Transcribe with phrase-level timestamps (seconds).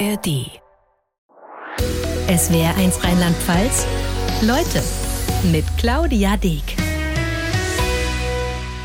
[0.00, 0.50] ARD.
[2.26, 3.86] Es wäre eins Rheinland-Pfalz.
[4.42, 4.82] Leute
[5.52, 6.76] mit Claudia Deek.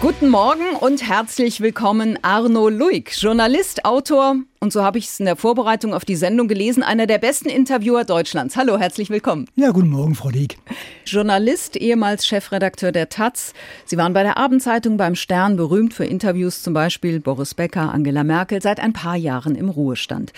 [0.01, 5.25] Guten Morgen und herzlich willkommen Arno Luig, Journalist, Autor und so habe ich es in
[5.25, 8.55] der Vorbereitung auf die Sendung gelesen, einer der besten Interviewer Deutschlands.
[8.55, 9.47] Hallo, herzlich willkommen.
[9.55, 10.57] Ja, guten Morgen, Frau Diek.
[11.05, 13.53] Journalist, ehemals Chefredakteur der Taz.
[13.85, 18.23] Sie waren bei der Abendzeitung beim Stern berühmt für Interviews, zum Beispiel Boris Becker, Angela
[18.23, 20.33] Merkel, seit ein paar Jahren im Ruhestand.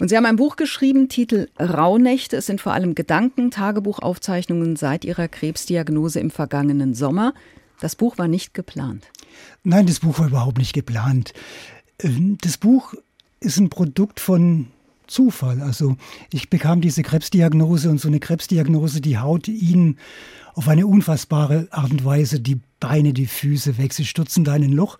[0.00, 2.36] Und Sie haben ein Buch geschrieben, Titel Rauhnächte.
[2.36, 7.34] Es sind vor allem Gedanken, Tagebuchaufzeichnungen seit Ihrer Krebsdiagnose im vergangenen Sommer.
[7.80, 9.06] Das Buch war nicht geplant.
[9.62, 11.32] Nein, das Buch war überhaupt nicht geplant.
[12.00, 12.94] Ähm, das Buch
[13.40, 14.68] ist ein Produkt von
[15.06, 15.60] Zufall.
[15.60, 15.96] Also
[16.32, 19.98] ich bekam diese Krebsdiagnose und so eine Krebsdiagnose, die haut Ihnen
[20.54, 23.92] auf eine unfassbare Art und Weise die Beine, die Füße weg.
[23.92, 24.98] Sie stürzen da in ein Loch.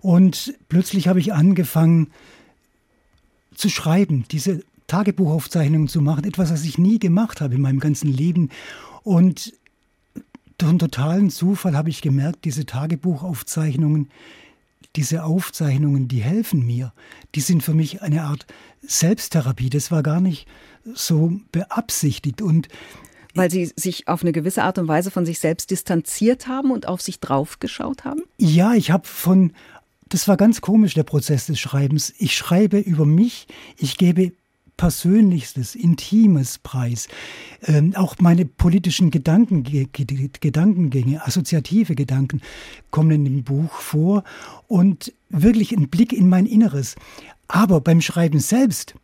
[0.00, 2.12] Und plötzlich habe ich angefangen
[3.62, 6.24] zu schreiben, diese Tagebuchaufzeichnungen zu machen.
[6.24, 8.50] Etwas, was ich nie gemacht habe in meinem ganzen Leben.
[9.04, 9.54] Und
[10.58, 14.10] durch einen totalen Zufall habe ich gemerkt, diese Tagebuchaufzeichnungen,
[14.96, 16.92] diese Aufzeichnungen, die helfen mir.
[17.36, 18.46] Die sind für mich eine Art
[18.82, 19.70] Selbsttherapie.
[19.70, 20.48] Das war gar nicht
[20.92, 22.68] so beabsichtigt und
[23.34, 26.86] weil Sie sich auf eine gewisse Art und Weise von sich selbst distanziert haben und
[26.86, 28.20] auf sich draufgeschaut haben?
[28.36, 29.52] Ja, ich habe von,
[30.12, 32.12] das war ganz komisch, der Prozess des Schreibens.
[32.18, 33.46] Ich schreibe über mich,
[33.78, 34.32] ich gebe
[34.76, 37.08] Persönlichstes, Intimes preis.
[37.62, 42.42] Ähm, auch meine politischen Gedanken, Gedankengänge, assoziative Gedanken
[42.90, 44.22] kommen in dem Buch vor
[44.68, 46.96] und wirklich ein Blick in mein Inneres.
[47.48, 48.94] Aber beim Schreiben selbst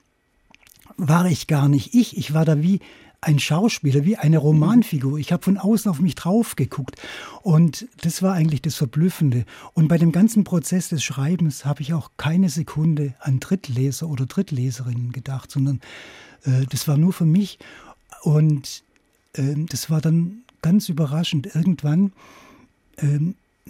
[0.98, 2.18] war ich gar nicht ich.
[2.18, 2.80] Ich war da wie
[3.20, 5.18] ein Schauspieler, wie eine Romanfigur.
[5.18, 6.96] Ich habe von außen auf mich drauf geguckt.
[7.42, 9.44] Und das war eigentlich das Verblüffende.
[9.74, 14.26] Und bei dem ganzen Prozess des Schreibens habe ich auch keine Sekunde an Drittleser oder
[14.26, 15.80] Drittleserinnen gedacht, sondern
[16.44, 17.58] äh, das war nur für mich.
[18.22, 18.84] Und
[19.32, 21.54] äh, das war dann ganz überraschend.
[21.54, 22.12] Irgendwann,
[22.98, 23.18] äh,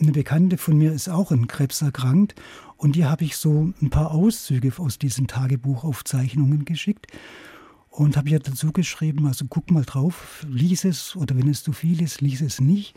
[0.00, 2.34] eine Bekannte von mir ist auch an Krebs erkrankt.
[2.76, 7.06] Und die habe ich so ein paar Auszüge aus diesen Tagebuchaufzeichnungen geschickt
[7.98, 11.72] und habe ihr dazu geschrieben, also guck mal drauf, lies es oder wenn es zu
[11.72, 12.94] viel ist, lies es nicht.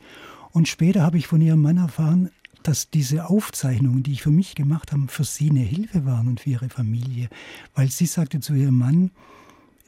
[0.52, 2.30] Und später habe ich von ihrem Mann erfahren,
[2.62, 6.42] dass diese Aufzeichnungen, die ich für mich gemacht habe, für sie eine Hilfe waren und
[6.42, 7.30] für ihre Familie.
[7.74, 9.10] Weil sie sagte zu ihrem Mann,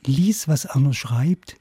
[0.04, 1.58] lies, was Arno schreibt.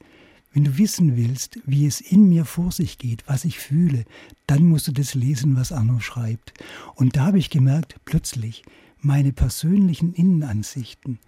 [0.51, 4.05] Wenn du wissen willst, wie es in mir vor sich geht, was ich fühle,
[4.47, 6.53] dann musst du das lesen, was Arno schreibt.
[6.95, 8.63] Und da habe ich gemerkt, plötzlich,
[8.99, 11.19] meine persönlichen Innenansichten,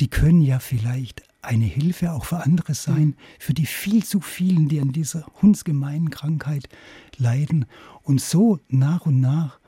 [0.00, 4.68] die können ja vielleicht eine Hilfe auch für andere sein, für die viel zu vielen,
[4.68, 6.68] die an dieser hundsgemeinen Krankheit
[7.16, 7.66] leiden.
[8.02, 9.58] Und so nach und nach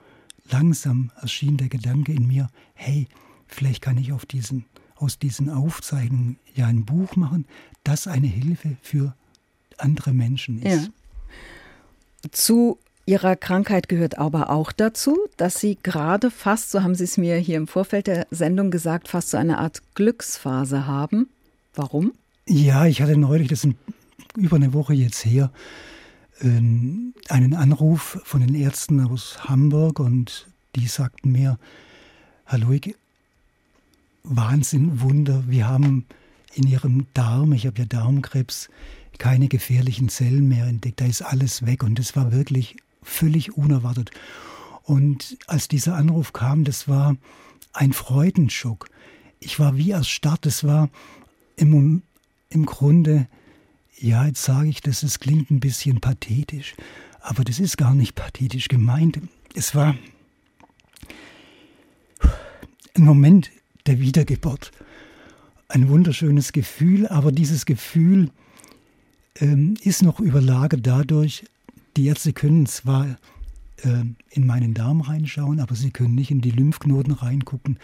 [0.50, 3.09] langsam erschien der Gedanke in mir, hey,
[3.47, 4.66] vielleicht kann ich auf diesen,
[4.97, 7.47] aus diesen Aufzeichnungen ja ein Buch machen,
[7.84, 9.15] das eine Hilfe für
[9.78, 10.87] andere Menschen ist.
[10.87, 12.31] Ja.
[12.31, 17.16] Zu Ihrer Krankheit gehört aber auch dazu, dass Sie gerade fast, so haben Sie es
[17.16, 21.28] mir hier im Vorfeld der Sendung gesagt, fast so eine Art Glücksphase haben.
[21.75, 22.12] Warum?
[22.47, 23.75] Ja, ich hatte neulich, das ist
[24.37, 25.50] über eine Woche jetzt her,
[26.41, 31.59] ähm, einen Anruf von den Ärzten aus Hamburg und die sagten mir,
[32.44, 32.94] Herr Luig,
[34.22, 36.05] Wahnsinn, Wunder, wir haben
[36.55, 38.69] in Ihrem Darm, ich habe ja Darmkrebs,
[39.19, 44.11] keine gefährlichen Zellen mehr entdeckt, da ist alles weg und das war wirklich völlig unerwartet.
[44.82, 47.16] Und als dieser Anruf kam, das war
[47.72, 48.91] ein Freudenschock.
[49.41, 50.91] Ich war wie erstarrt, es war
[51.57, 52.03] im,
[52.51, 53.29] im Grunde,
[53.99, 56.75] ja, jetzt sage ich das, es klingt ein bisschen pathetisch,
[57.21, 59.21] aber das ist gar nicht pathetisch gemeint.
[59.55, 59.95] Es war
[62.95, 63.51] ein Moment
[63.87, 64.71] der Wiedergeburt.
[65.69, 68.31] Ein wunderschönes Gefühl, aber dieses Gefühl
[69.41, 71.45] ähm, ist noch überlagert dadurch,
[71.97, 73.17] die Ärzte können zwar
[73.79, 77.79] äh, in meinen Darm reinschauen, aber sie können nicht in die Lymphknoten reingucken.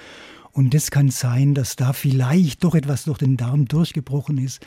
[0.59, 4.59] Und das kann sein, dass da vielleicht doch etwas durch den Darm durchgebrochen ist.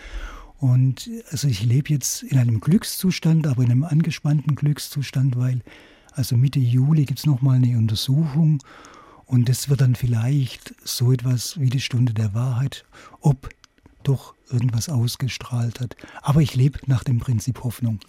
[0.57, 5.59] Und also ich lebe jetzt in einem Glückszustand, aber in einem angespannten Glückszustand, weil
[6.13, 8.63] also Mitte Juli gibt es nochmal eine Untersuchung
[9.25, 12.85] und das wird dann vielleicht so etwas wie die Stunde der Wahrheit,
[13.19, 13.49] ob
[14.03, 15.97] doch irgendwas ausgestrahlt hat.
[16.21, 17.99] Aber ich lebe nach dem Prinzip Hoffnung.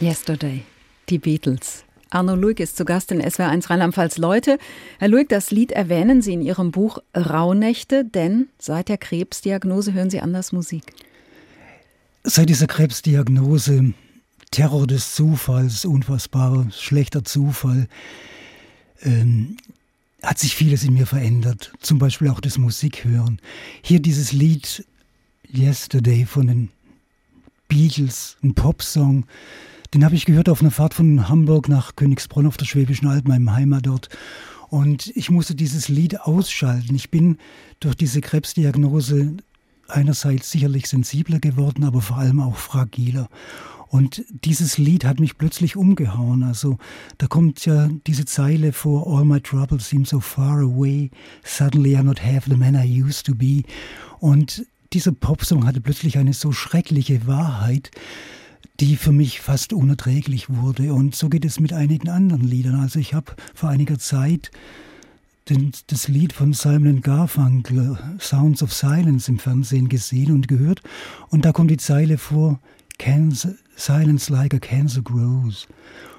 [0.00, 0.64] Yesterday,
[1.08, 1.84] die Beatles.
[2.10, 4.18] Arno Luig ist zu Gast in SWR1 Rheinland-Pfalz.
[4.18, 4.58] Leute,
[4.98, 10.10] Herr Luig, das Lied erwähnen Sie in Ihrem Buch Rauhnächte, denn seit der Krebsdiagnose hören
[10.10, 10.92] Sie anders Musik.
[12.24, 13.94] Seit dieser Krebsdiagnose,
[14.50, 17.86] Terror des Zufalls, unfassbarer, schlechter Zufall.
[19.02, 19.56] Ähm,
[20.22, 21.72] hat sich vieles in mir verändert.
[21.80, 23.40] Zum Beispiel auch das Musikhören.
[23.82, 24.84] Hier dieses Lied
[25.52, 26.68] Yesterday von den
[27.68, 29.24] Beatles, ein Popsong.
[29.92, 33.26] Den habe ich gehört auf einer Fahrt von Hamburg nach Königsbronn auf der Schwäbischen Alb,
[33.26, 34.08] meinem Heimatort.
[34.68, 36.94] Und ich musste dieses Lied ausschalten.
[36.94, 37.38] Ich bin
[37.80, 39.36] durch diese Krebsdiagnose
[39.88, 43.28] einerseits sicherlich sensibler geworden, aber vor allem auch fragiler.
[43.88, 46.44] Und dieses Lied hat mich plötzlich umgehauen.
[46.44, 46.78] Also
[47.18, 51.10] da kommt ja diese Zeile vor, All my troubles seem so far away,
[51.42, 53.64] suddenly I'm not half the man I used to be.
[54.20, 57.90] Und dieser Popsong hatte plötzlich eine so schreckliche Wahrheit,
[58.80, 60.94] die für mich fast unerträglich wurde.
[60.94, 62.76] Und so geht es mit einigen anderen Liedern.
[62.76, 64.50] Also ich habe vor einiger Zeit
[65.48, 70.80] den, das Lied von Simon Garfunkel, Sounds of Silence, im Fernsehen gesehen und gehört.
[71.28, 72.58] Und da kommt die Zeile vor,
[72.98, 75.66] Cancer, Silence like a cancer grows.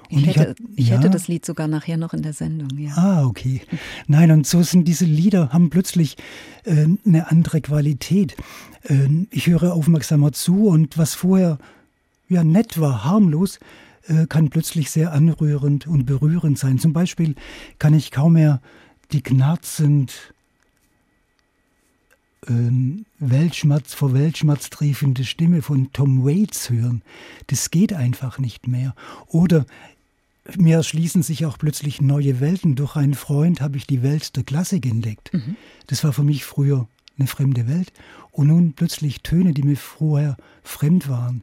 [0.08, 0.98] Ich, hätte, ich ja.
[0.98, 2.92] hätte, das Lied sogar nachher noch in der Sendung, ja.
[2.96, 3.62] Ah, okay.
[4.06, 6.16] Nein, und so sind diese Lieder, haben plötzlich
[6.64, 8.36] äh, eine andere Qualität.
[8.82, 11.58] Äh, ich höre aufmerksamer zu und was vorher
[12.32, 13.58] ja nett war, harmlos,
[14.08, 16.78] äh, kann plötzlich sehr anrührend und berührend sein.
[16.78, 17.34] Zum Beispiel
[17.78, 18.60] kann ich kaum mehr
[19.12, 20.32] die knarzend
[22.48, 27.02] ähm, Weltschmerz vor Weltschmerz triefende Stimme von Tom Waits hören.
[27.48, 28.94] Das geht einfach nicht mehr.
[29.28, 29.66] Oder
[30.56, 32.74] mir erschließen sich auch plötzlich neue Welten.
[32.74, 35.32] Durch einen Freund habe ich die Welt der Klassik entdeckt.
[35.32, 35.56] Mhm.
[35.86, 36.88] Das war für mich früher
[37.18, 37.92] eine fremde Welt.
[38.32, 41.42] Und nun plötzlich Töne, die mir vorher fremd waren,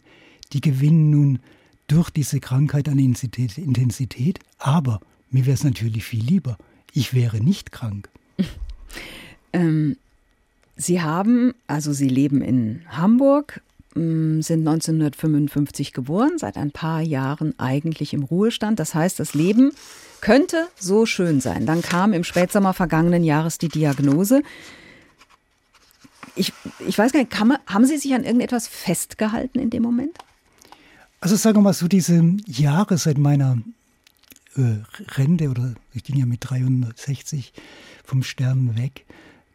[0.53, 1.39] die gewinnen nun
[1.87, 4.39] durch diese Krankheit an Intensität.
[4.57, 4.99] Aber
[5.29, 6.57] mir wäre es natürlich viel lieber.
[6.93, 8.09] Ich wäre nicht krank.
[9.53, 9.97] ähm,
[10.75, 13.61] Sie haben, also Sie leben in Hamburg,
[13.95, 18.79] Mm, sind 1955 geboren, seit ein paar Jahren eigentlich im Ruhestand.
[18.79, 19.71] Das heißt, das Leben
[20.21, 21.65] könnte so schön sein.
[21.65, 24.43] Dann kam im Spätsommer vergangenen Jahres die Diagnose.
[26.35, 26.53] Ich,
[26.87, 30.17] ich weiß gar nicht, man, haben Sie sich an irgendetwas festgehalten in dem Moment?
[31.21, 33.57] Also sagen wir mal so, diese Jahre seit meiner
[34.55, 34.77] äh,
[35.17, 37.53] Rente oder ich ging ja mit 360
[38.03, 39.05] vom Stern weg,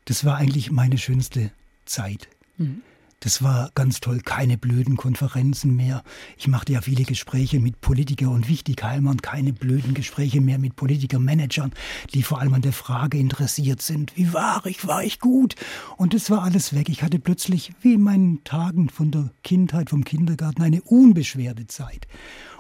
[0.05, 1.51] das war eigentlich meine schönste
[1.87, 2.29] Zeit.
[2.59, 2.83] Mhm.
[3.25, 4.21] Das war ganz toll.
[4.21, 6.05] Keine blöden Konferenzen mehr.
[6.37, 11.73] Ich machte ja viele Gespräche mit Politiker und Wichtigheimern, keine blöden Gespräche mehr mit Politikermanagern,
[12.13, 15.55] die vor allem an der Frage interessiert sind, wie war ich, war ich gut?
[15.97, 16.91] Und es war alles weg.
[16.91, 22.07] Ich hatte plötzlich, wie in meinen Tagen von der Kindheit, vom Kindergarten, eine unbeschwerte Zeit.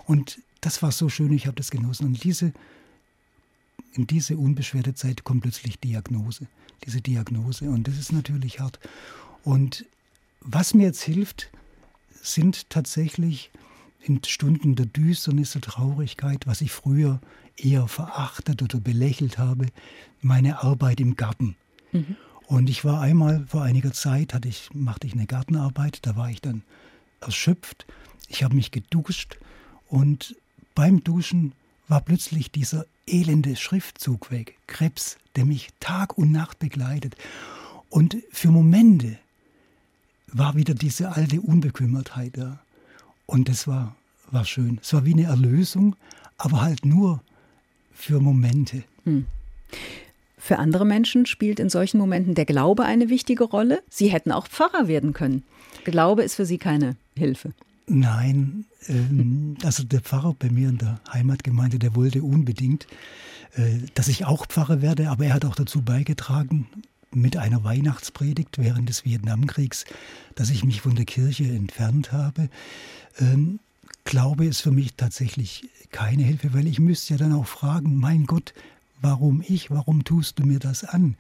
[0.07, 2.07] Und das war so schön, ich habe das genossen.
[2.07, 2.55] Und diese,
[3.93, 6.47] in diese unbeschwerte Zeit kommt plötzlich Diagnose,
[6.87, 7.69] diese Diagnose.
[7.69, 8.81] Und das ist natürlich hart.
[9.43, 9.85] Und
[10.45, 11.51] was mir jetzt hilft,
[12.23, 13.51] sind tatsächlich
[14.01, 17.21] in Stunden der Düsternis, der Traurigkeit, was ich früher
[17.57, 19.67] eher verachtet oder belächelt habe,
[20.21, 21.57] meine Arbeit im Garten.
[21.93, 22.17] Mhm.
[22.47, 26.31] Und ich war einmal vor einiger Zeit, hatte ich, machte ich eine Gartenarbeit, da war
[26.31, 26.63] ich dann
[27.21, 27.87] erschöpft.
[28.29, 29.39] Ich habe mich geduscht
[29.89, 30.37] und
[30.75, 31.53] beim Duschen
[31.89, 37.17] war plötzlich dieser elende Schriftzug weg, Krebs, der mich Tag und Nacht begleitet.
[37.89, 39.19] Und für Momente
[40.35, 42.59] war wieder diese alte Unbekümmertheit da.
[43.25, 43.97] Und das war,
[44.31, 44.79] war schön.
[44.83, 45.97] Es war wie eine Erlösung,
[46.37, 47.23] aber halt nur
[47.95, 48.83] für Momente.
[49.05, 49.27] Hm.
[50.37, 53.83] Für andere Menschen spielt in solchen Momenten der Glaube eine wichtige Rolle.
[53.89, 55.43] Sie hätten auch Pfarrer werden können.
[55.85, 57.53] Glaube ist für Sie keine Hilfe.
[57.87, 62.87] Nein, ähm, also der Pfarrer bei mir in der Heimatgemeinde, der wollte unbedingt,
[63.55, 66.67] äh, dass ich auch Pfarrer werde, aber er hat auch dazu beigetragen,
[67.17, 69.85] mit einer Weihnachtspredigt während des Vietnamkriegs,
[70.35, 72.49] dass ich mich von der Kirche entfernt habe.
[73.19, 73.61] Ähm,
[74.05, 78.27] Glaube ist für mich tatsächlich keine Hilfe, weil ich müsste ja dann auch fragen, mein
[78.27, 78.53] Gott,
[79.01, 81.17] warum ich, warum tust du mir das an?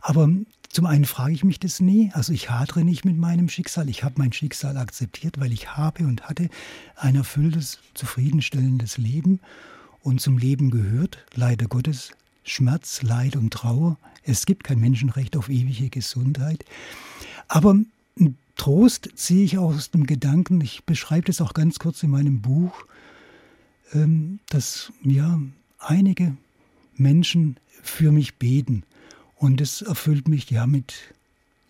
[0.00, 0.28] Aber
[0.68, 4.02] zum einen frage ich mich das nie, also ich hadere nicht mit meinem Schicksal, ich
[4.02, 6.48] habe mein Schicksal akzeptiert, weil ich habe und hatte
[6.96, 9.40] ein erfülltes, zufriedenstellendes Leben
[10.00, 12.10] und zum Leben gehört, leider Gottes,
[12.44, 13.98] Schmerz, Leid und Trauer.
[14.22, 16.64] Es gibt kein Menschenrecht auf ewige Gesundheit.
[17.48, 17.76] Aber
[18.56, 22.86] Trost ziehe ich aus dem Gedanken, ich beschreibe das auch ganz kurz in meinem Buch,
[23.92, 25.40] ähm, dass ja
[25.78, 26.36] einige
[26.96, 28.84] Menschen für mich beten.
[29.36, 30.94] Und es erfüllt mich ja mit,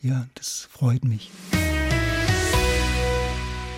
[0.02, 1.30] ja, das freut mich.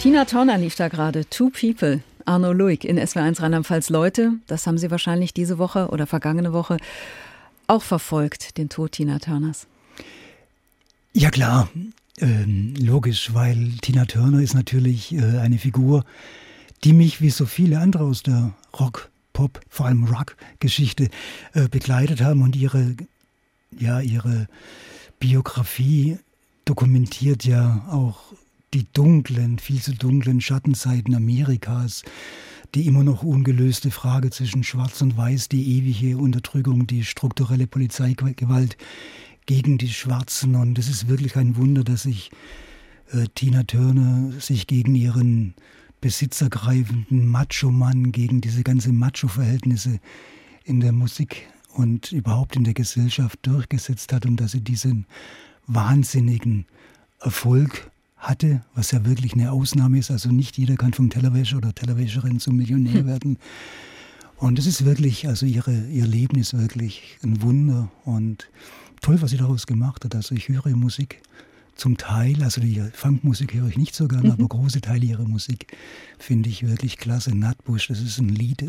[0.00, 2.02] Tina Turner lief da gerade, Two People.
[2.26, 3.90] Arno Luig in SW1 Rheinland-Pfalz.
[3.90, 6.76] Leute, das haben Sie wahrscheinlich diese Woche oder vergangene Woche
[7.66, 9.66] auch verfolgt, den Tod Tina Turners.
[11.12, 11.68] Ja klar,
[12.18, 16.04] ähm, logisch, weil Tina Turner ist natürlich äh, eine Figur,
[16.84, 21.10] die mich wie so viele andere aus der Rock- Pop, vor allem Rock-Geschichte
[21.52, 22.96] äh, begleitet haben und ihre,
[23.78, 24.48] ja, ihre
[25.20, 26.16] Biografie
[26.64, 28.32] dokumentiert ja auch
[28.74, 32.02] die dunklen, viel zu dunklen Schattenseiten Amerikas,
[32.74, 38.76] die immer noch ungelöste Frage zwischen Schwarz und Weiß, die ewige Unterdrückung, die strukturelle Polizeigewalt
[39.46, 40.56] gegen die Schwarzen.
[40.56, 42.30] Und es ist wirklich ein Wunder, dass sich
[43.12, 45.54] äh, Tina Turner sich gegen ihren
[46.00, 50.00] besitzergreifenden Macho-Mann, gegen diese ganze Macho-Verhältnisse
[50.64, 55.06] in der Musik und überhaupt in der Gesellschaft durchgesetzt hat und dass sie diesen
[55.66, 56.66] wahnsinnigen
[57.20, 60.10] Erfolg hatte, was ja wirklich eine Ausnahme ist.
[60.10, 63.06] Also nicht jeder kann vom Tellerwäscher oder Tellerwäscherin zum Millionär hm.
[63.06, 63.38] werden.
[64.36, 68.50] Und es ist wirklich, also ihre, ihr Leben ist wirklich ein Wunder und
[69.00, 70.14] toll, was sie daraus gemacht hat.
[70.14, 71.22] Also ich höre Musik
[71.74, 74.32] zum Teil, also die Funkmusik höre ich nicht so gerne, mhm.
[74.32, 75.76] aber große Teile ihrer Musik
[76.18, 77.34] finde ich wirklich klasse.
[77.34, 78.64] Nutbush, das ist ein Lied,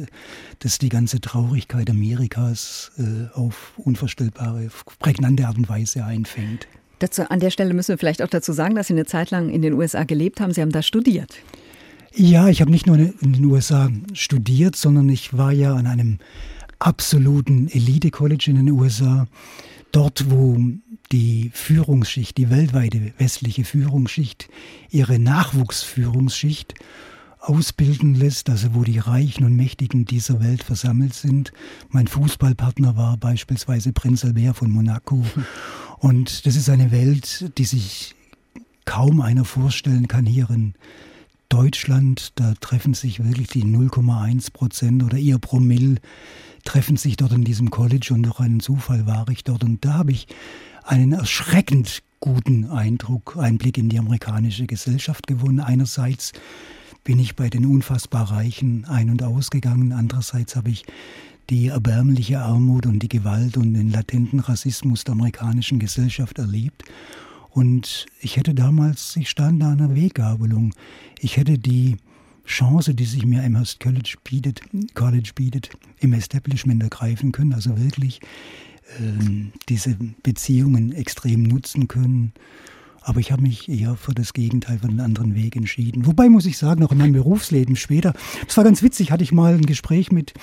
[0.60, 6.68] das die ganze Traurigkeit Amerikas äh, auf unvorstellbare, prägnante Art und Weise einfängt.
[7.00, 9.50] Dazu, an der Stelle müssen wir vielleicht auch dazu sagen, dass Sie eine Zeit lang
[9.50, 10.51] in den USA gelebt haben.
[10.51, 11.36] Sie haben da studiert.
[12.13, 16.18] Ja, ich habe nicht nur in den USA studiert, sondern ich war ja an einem
[16.80, 19.27] absoluten Elite-College in den USA.
[19.92, 20.58] Dort, wo
[21.12, 24.50] die Führungsschicht, die weltweite westliche Führungsschicht,
[24.89, 26.74] ihre Nachwuchsführungsschicht
[27.39, 31.54] ausbilden lässt, also wo die Reichen und Mächtigen dieser Welt versammelt sind.
[31.89, 35.24] Mein Fußballpartner war beispielsweise Prinz Albert von Monaco.
[36.00, 38.16] Und das ist eine Welt, die sich
[38.86, 40.75] kaum einer vorstellen kann hier in
[41.50, 42.34] Deutschland.
[42.36, 45.98] Da treffen sich wirklich die 0,1 Prozent oder ihr Promille
[46.63, 49.63] treffen sich dort in diesem College und durch einen Zufall war ich dort.
[49.63, 50.27] Und da habe ich
[50.84, 55.60] einen erschreckend guten Eindruck, Einblick in die amerikanische Gesellschaft gewonnen.
[55.60, 56.34] Einerseits
[57.04, 59.94] bin ich bei den unfassbar Reichen ein- und ausgegangen.
[59.94, 60.84] Andererseits habe ich
[61.50, 66.84] die erbärmliche Armut und die Gewalt und den latenten Rassismus der amerikanischen Gesellschaft erlebt.
[67.50, 70.74] Und ich hätte damals, ich stand da an einer Weggabelung.
[71.20, 71.98] Ich hätte die
[72.46, 74.62] Chance, die sich mir Amherst College bietet,
[74.94, 78.22] College bietet, im Establishment ergreifen können, also wirklich
[79.00, 82.34] äh, diese Beziehungen extrem nutzen können
[83.08, 86.06] aber ich habe mich eher für das Gegenteil, für einen anderen Weg entschieden.
[86.06, 88.14] Wobei muss ich sagen, auch in meinem Berufsleben später,
[88.46, 90.34] das war ganz witzig, hatte ich mal ein Gespräch mit,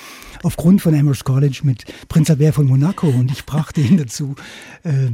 [0.42, 4.34] aufgrund von Amherst College mit Prinz Albert von Monaco und ich brachte ihn dazu,
[4.82, 5.10] äh,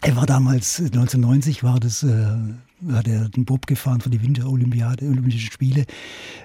[0.00, 2.36] er war damals, 1990 war das, äh,
[2.92, 5.86] hat er den Bob gefahren für die Winterolympiade, Olympischen Spiele,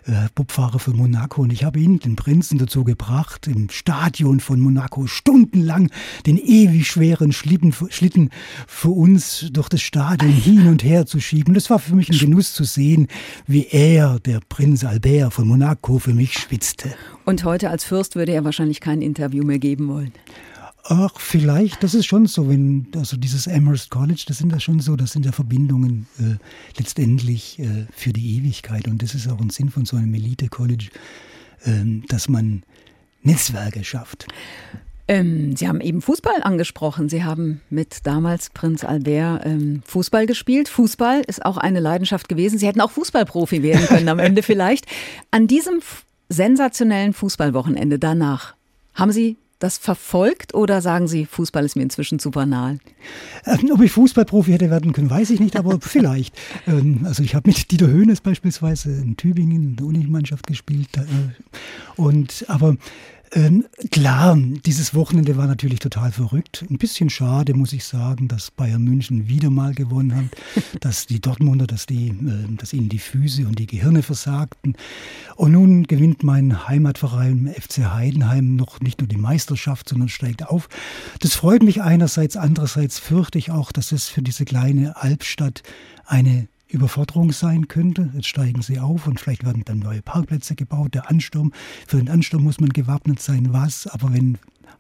[0.06, 1.42] äh, Bobfahrer für Monaco.
[1.42, 5.90] Und ich habe ihn, den Prinzen, dazu gebracht, im Stadion von Monaco stundenlang
[6.26, 8.30] den ewig schweren Schlitten, Schlitten
[8.68, 11.54] für uns durch das Stadion hin und her zu schieben.
[11.54, 13.08] Das war für mich ein Genuss zu sehen,
[13.46, 16.94] wie er, der Prinz Albert von Monaco, für mich schwitzte.
[17.26, 20.12] Und heute als Fürst würde er wahrscheinlich kein Interview mehr geben wollen.
[20.84, 24.80] Ach, vielleicht, das ist schon so, wenn, also dieses Amherst College, das sind ja schon
[24.80, 26.38] so, das sind ja Verbindungen äh,
[26.78, 30.90] letztendlich äh, für die Ewigkeit und das ist auch ein Sinn von so einem Elite-College,
[31.66, 32.64] äh, dass man
[33.22, 34.28] Netzwerke schafft.
[35.08, 37.10] Ähm, Sie haben eben Fußball angesprochen.
[37.10, 40.70] Sie haben mit damals Prinz Albert ähm, Fußball gespielt.
[40.70, 42.58] Fußball ist auch eine Leidenschaft gewesen.
[42.58, 44.86] Sie hätten auch Fußballprofi werden können am Ende vielleicht.
[45.30, 45.82] An diesem
[46.30, 48.56] sensationellen Fußballwochenende danach
[48.94, 52.80] haben Sie das verfolgt oder sagen Sie, Fußball ist mir inzwischen zu banal?
[53.46, 56.36] Ähm, ob ich Fußballprofi hätte werden können, weiß ich nicht, aber vielleicht.
[56.68, 60.90] Ähm, also ich habe mit Dieter Höhnes beispielsweise in Tübingen in der Unimannschaft gespielt.
[60.98, 61.02] Äh,
[61.96, 62.76] und aber
[63.34, 66.66] ähm, klar, dieses Wochenende war natürlich total verrückt.
[66.70, 70.26] Ein bisschen schade, muss ich sagen, dass Bayern München wieder mal gewonnen hat,
[70.82, 74.76] dass die Dortmunder, dass, die, äh, dass ihnen die Füße und die Gehirne versagten.
[75.38, 80.68] Und nun gewinnt mein Heimatverein FC Heidenheim noch nicht nur die Meisterschaft, sondern steigt auf.
[81.22, 85.64] Das freut mich einerseits, andererseits fürchte ich auch, dass es für diese kleine Albstadt
[86.06, 88.10] eine Überforderung sein könnte.
[88.14, 90.94] Jetzt steigen sie auf und vielleicht werden dann neue Parkplätze gebaut.
[90.94, 91.52] Der Ansturm,
[91.88, 94.38] für den Ansturm muss man gewappnet sein, was, aber wenn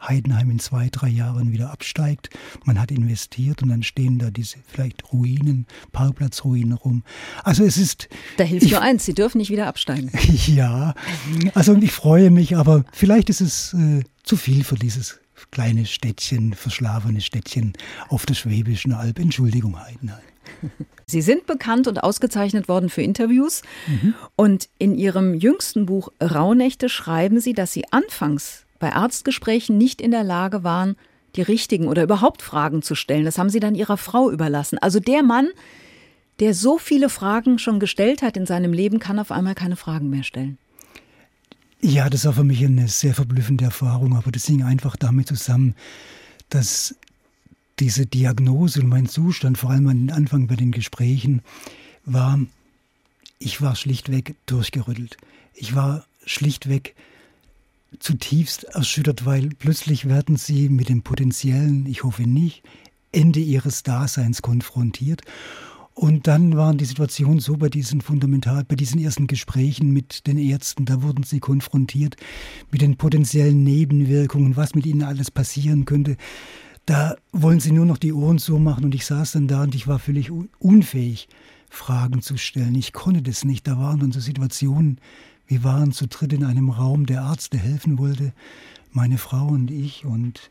[0.07, 2.29] Heidenheim in zwei, drei Jahren wieder absteigt.
[2.65, 7.03] Man hat investiert und dann stehen da diese vielleicht Ruinen, Parkplatzruinen rum.
[7.43, 8.09] Also es ist.
[8.37, 10.11] Da hilft ich, nur eins, Sie dürfen nicht wieder absteigen.
[10.47, 10.95] Ja,
[11.53, 15.19] also ich freue mich, aber vielleicht ist es äh, zu viel für dieses
[15.51, 17.73] kleine Städtchen, verschlafene Städtchen
[18.09, 19.19] auf der Schwäbischen Alb.
[19.19, 20.30] Entschuldigung, Heidenheim.
[21.05, 23.61] Sie sind bekannt und ausgezeichnet worden für Interviews.
[23.87, 24.13] Mhm.
[24.35, 30.11] Und in Ihrem jüngsten Buch Rauhnächte schreiben Sie, dass Sie anfangs bei Arztgesprächen nicht in
[30.11, 30.95] der Lage waren,
[31.35, 33.25] die richtigen oder überhaupt Fragen zu stellen.
[33.25, 34.77] Das haben Sie dann Ihrer Frau überlassen.
[34.79, 35.49] Also der Mann,
[36.39, 40.09] der so viele Fragen schon gestellt hat in seinem Leben, kann auf einmal keine Fragen
[40.09, 40.57] mehr stellen.
[41.81, 45.75] Ja, das war für mich eine sehr verblüffende Erfahrung, aber das hing einfach damit zusammen,
[46.49, 46.95] dass
[47.81, 51.41] diese Diagnose und mein Zustand, vor allem am Anfang bei den Gesprächen,
[52.05, 52.39] war,
[53.39, 55.17] ich war schlichtweg durchgerüttelt.
[55.55, 56.95] Ich war schlichtweg
[57.99, 62.63] zutiefst erschüttert, weil plötzlich werden sie mit dem potenziellen, ich hoffe nicht,
[63.11, 65.23] Ende ihres Daseins konfrontiert.
[65.93, 70.37] Und dann waren die Situationen so bei diesen fundamental, bei diesen ersten Gesprächen mit den
[70.37, 72.15] Ärzten, da wurden sie konfrontiert
[72.71, 76.15] mit den potenziellen Nebenwirkungen, was mit ihnen alles passieren könnte.
[76.85, 79.75] Da wollen sie nur noch die Ohren so machen und ich saß dann da und
[79.75, 81.29] ich war völlig unfähig,
[81.69, 82.75] Fragen zu stellen.
[82.75, 83.67] Ich konnte das nicht.
[83.67, 84.99] Da waren dann so Situationen,
[85.47, 88.33] wir waren zu dritt in einem Raum, der Arzt, der helfen wollte,
[88.91, 90.49] meine Frau und ich und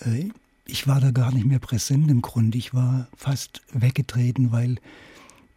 [0.00, 0.28] äh,
[0.66, 2.58] ich war da gar nicht mehr präsent im Grunde.
[2.58, 4.76] Ich war fast weggetreten, weil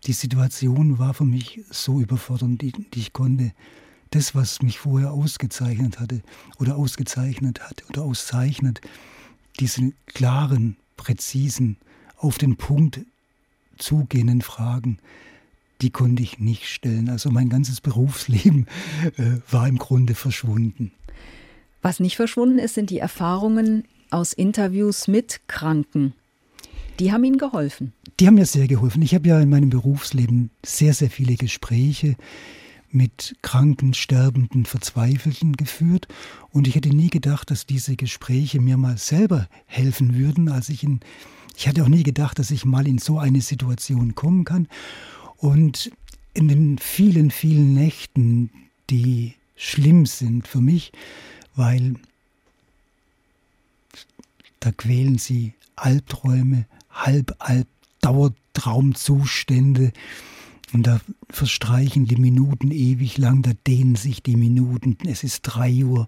[0.06, 3.54] die Situation war für mich so überfordernd, die, die ich konnte.
[4.12, 6.22] Das, was mich vorher ausgezeichnet hatte
[6.60, 8.82] oder ausgezeichnet hat oder auszeichnet,
[9.58, 11.78] diese klaren, präzisen,
[12.18, 13.02] auf den Punkt
[13.78, 14.98] zugehenden Fragen,
[15.82, 17.10] die konnte ich nicht stellen.
[17.10, 18.68] Also mein ganzes Berufsleben
[19.18, 20.92] äh, war im Grunde verschwunden.
[21.82, 26.14] Was nicht verschwunden ist, sind die Erfahrungen aus Interviews mit Kranken.
[27.00, 27.94] Die haben Ihnen geholfen.
[28.20, 29.04] Die haben mir sehr geholfen.
[29.04, 32.16] Ich habe ja in meinem Berufsleben sehr, sehr viele Gespräche
[32.90, 36.08] mit Kranken, Sterbenden, Verzweifelten geführt.
[36.52, 40.84] Und ich hätte nie gedacht, dass diese Gespräche mir mal selber helfen würden, als ich
[40.84, 41.00] in,
[41.56, 44.68] ich hatte auch nie gedacht, dass ich mal in so eine Situation kommen kann.
[45.38, 45.92] Und
[46.34, 48.52] in den vielen, vielen Nächten,
[48.90, 50.92] die schlimm sind für mich,
[51.56, 51.96] weil
[54.60, 57.68] da quälen sie Albträume, Halbalb,
[58.02, 59.92] Dauertraumzustände.
[60.74, 64.98] Und da verstreichen die Minuten ewig lang, da dehnen sich die Minuten.
[65.08, 66.06] Es ist drei Uhr,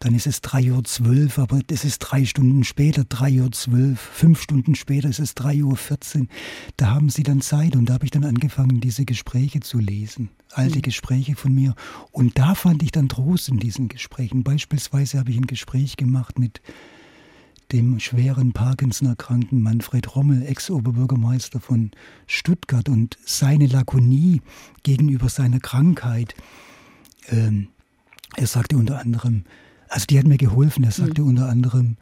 [0.00, 4.00] dann ist es drei Uhr zwölf, aber es ist drei Stunden später, drei Uhr zwölf,
[4.00, 6.28] fünf Stunden später ist es drei Uhr vierzehn.
[6.76, 10.30] Da haben sie dann Zeit und da habe ich dann angefangen, diese Gespräche zu lesen,
[10.50, 10.82] alte mhm.
[10.82, 11.74] Gespräche von mir.
[12.10, 14.44] Und da fand ich dann Trost in diesen Gesprächen.
[14.44, 16.60] Beispielsweise habe ich ein Gespräch gemacht mit
[17.72, 21.90] dem schweren Parkinson-erkrankten Manfred Rommel, Ex-Oberbürgermeister von
[22.26, 24.42] Stuttgart und seine Lakonie
[24.82, 26.34] gegenüber seiner Krankheit.
[27.28, 27.68] Ähm,
[28.36, 29.44] er sagte unter anderem,
[29.88, 31.28] also die hat mir geholfen, er sagte mhm.
[31.28, 31.96] unter anderem,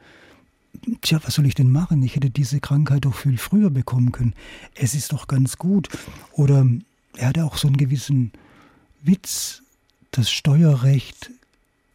[1.02, 2.02] tja, was soll ich denn machen?
[2.02, 4.34] Ich hätte diese Krankheit doch viel früher bekommen können.
[4.74, 5.88] Es ist doch ganz gut.
[6.32, 6.66] Oder
[7.16, 8.32] er hatte auch so einen gewissen
[9.02, 9.62] Witz,
[10.10, 11.30] das Steuerrecht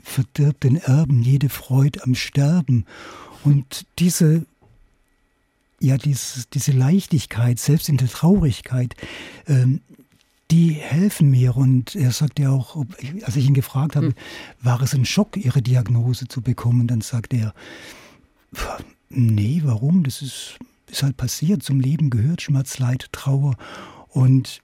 [0.01, 2.85] verdirbt den Erben jede Freude am Sterben.
[3.43, 4.45] Und diese,
[5.79, 8.95] ja, dieses, diese Leichtigkeit, selbst in der Traurigkeit,
[9.47, 9.81] ähm,
[10.51, 11.55] die helfen mir.
[11.57, 12.85] Und er sagt ja auch,
[13.23, 14.15] als ich ihn gefragt habe, hm.
[14.61, 17.53] war es ein Schock, ihre Diagnose zu bekommen, dann sagt er,
[19.09, 20.03] nee, warum?
[20.03, 20.57] Das ist,
[20.89, 21.63] ist halt passiert.
[21.63, 23.55] Zum Leben gehört Schmerz, Leid, Trauer.
[24.09, 24.61] Und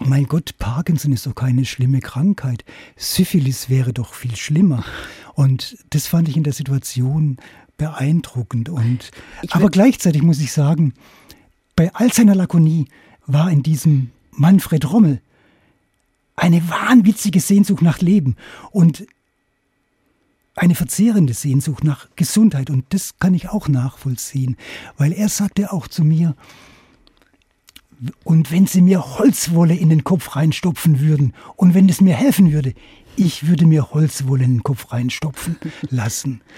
[0.00, 2.64] mein Gott, Parkinson ist doch keine schlimme Krankheit.
[2.96, 4.84] Syphilis wäre doch viel schlimmer.
[5.34, 7.38] Und das fand ich in der Situation
[7.80, 8.68] beeindruckend.
[8.68, 9.10] Und,
[9.50, 10.92] aber gleichzeitig muss ich sagen,
[11.76, 12.88] bei all seiner Lakonie
[13.26, 15.22] war in diesem Manfred Rommel
[16.36, 18.36] eine wahnwitzige Sehnsucht nach Leben
[18.70, 19.06] und
[20.54, 22.68] eine verzehrende Sehnsucht nach Gesundheit.
[22.68, 24.58] Und das kann ich auch nachvollziehen,
[24.98, 26.36] weil er sagte auch zu mir,
[28.24, 32.52] und wenn Sie mir Holzwolle in den Kopf reinstopfen würden und wenn es mir helfen
[32.52, 32.74] würde,
[33.16, 35.56] ich würde mir Holzwolle in den Kopf reinstopfen
[35.88, 36.42] lassen.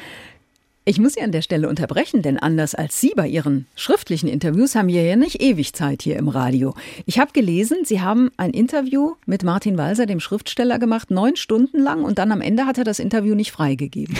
[0.84, 4.74] Ich muss Sie an der Stelle unterbrechen, denn anders als Sie bei Ihren schriftlichen Interviews
[4.74, 6.74] haben wir ja nicht ewig Zeit hier im Radio.
[7.06, 11.78] Ich habe gelesen, Sie haben ein Interview mit Martin Walser, dem Schriftsteller, gemacht, neun Stunden
[11.78, 14.16] lang und dann am Ende hat er das Interview nicht freigegeben.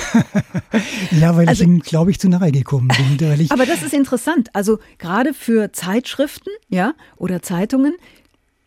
[1.21, 3.51] ja, weil also, ich ihm, glaube ich, zu nahe gekommen bin.
[3.51, 4.49] aber das ist interessant.
[4.53, 7.95] Also gerade für Zeitschriften ja, oder Zeitungen,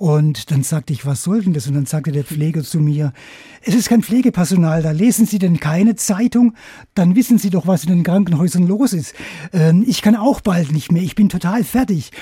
[0.01, 1.67] Und dann sagte ich, was soll denn das?
[1.67, 3.13] Und dann sagte der Pfleger zu mir,
[3.61, 6.55] es ist kein Pflegepersonal, da lesen Sie denn keine Zeitung?
[6.95, 9.15] Dann wissen Sie doch, was in den Krankenhäusern los ist.
[9.53, 12.13] Ähm, ich kann auch bald nicht mehr, ich bin total fertig.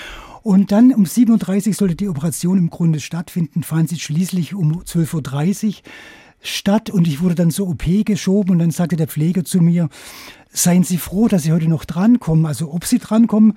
[0.42, 4.82] Und dann um 7.30 Uhr sollte die Operation im Grunde stattfinden, fand sie schließlich um
[4.82, 5.72] 12.30 Uhr
[6.40, 9.88] statt und ich wurde dann zur OP geschoben und dann sagte der Pfleger zu mir,
[10.50, 12.44] seien Sie froh, dass Sie heute noch drankommen.
[12.44, 13.56] Also ob Sie drankommen,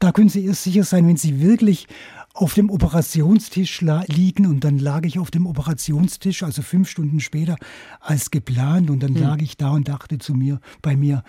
[0.00, 1.86] da können Sie erst sicher sein, wenn Sie wirklich
[2.34, 7.56] auf dem Operationstisch liegen und dann lag ich auf dem Operationstisch, also fünf Stunden später
[8.00, 9.22] als geplant und dann hm.
[9.22, 11.24] lag ich da und dachte zu mir, bei mir,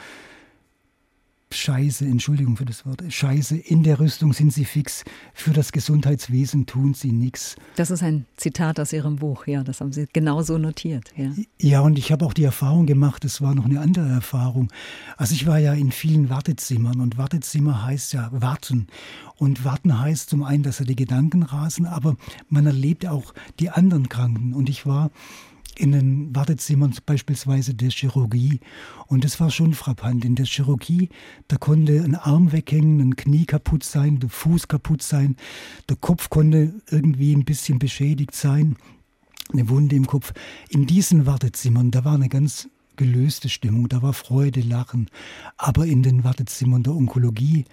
[1.56, 6.66] Scheiße, Entschuldigung für das Wort, Scheiße, in der Rüstung sind sie fix, für das Gesundheitswesen
[6.66, 7.56] tun sie nichts.
[7.76, 11.12] Das ist ein Zitat aus Ihrem Buch, ja, das haben Sie genau so notiert.
[11.16, 14.72] Ja, ja und ich habe auch die Erfahrung gemacht, es war noch eine andere Erfahrung.
[15.18, 18.88] Also ich war ja in vielen Wartezimmern und Wartezimmer heißt ja warten.
[19.36, 22.16] Und warten heißt zum einen, dass er die Gedanken rasen, aber
[22.50, 24.54] man erlebt auch die anderen Kranken.
[24.54, 25.12] Und ich war
[25.80, 28.60] in den Wartezimmern beispielsweise der Chirurgie.
[29.08, 30.26] Und das war schon frappant.
[30.26, 31.10] In der Chirurgie,
[31.48, 35.36] da konnte ein Arm weghängen, ein Knie kaputt sein, der Fuß kaputt sein,
[35.90, 38.76] der Kopf konnte irgendwie ein bisschen beschädigt sein,
[39.52, 40.34] eine Wunde im Kopf.
[40.70, 45.10] In diesen Wartezimmern, da war eine ganz gelöste Stimmung, da war Freude, Lachen.
[45.58, 47.66] Aber in den Wartezimmern der Onkologie,